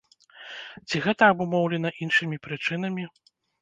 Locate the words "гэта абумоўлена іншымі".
1.05-2.43